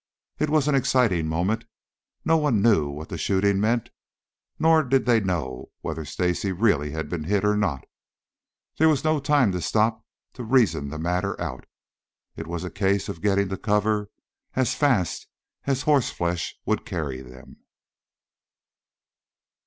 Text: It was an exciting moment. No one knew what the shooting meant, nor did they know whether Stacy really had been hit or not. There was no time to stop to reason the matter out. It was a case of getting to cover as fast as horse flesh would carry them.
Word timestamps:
It 0.39 0.49
was 0.49 0.67
an 0.67 0.73
exciting 0.73 1.27
moment. 1.27 1.65
No 2.25 2.35
one 2.35 2.59
knew 2.63 2.89
what 2.89 3.09
the 3.09 3.19
shooting 3.19 3.59
meant, 3.61 3.91
nor 4.57 4.81
did 4.83 5.05
they 5.05 5.19
know 5.19 5.69
whether 5.81 6.05
Stacy 6.05 6.51
really 6.51 6.89
had 6.89 7.07
been 7.07 7.25
hit 7.25 7.45
or 7.45 7.55
not. 7.55 7.85
There 8.79 8.89
was 8.89 9.03
no 9.03 9.19
time 9.19 9.51
to 9.51 9.61
stop 9.61 10.03
to 10.33 10.43
reason 10.43 10.89
the 10.89 10.97
matter 10.97 11.39
out. 11.39 11.67
It 12.35 12.47
was 12.47 12.63
a 12.63 12.71
case 12.71 13.09
of 13.09 13.21
getting 13.21 13.47
to 13.49 13.57
cover 13.57 14.09
as 14.55 14.73
fast 14.73 15.27
as 15.65 15.83
horse 15.83 16.09
flesh 16.09 16.55
would 16.65 16.83
carry 16.83 17.21
them. 17.21 17.57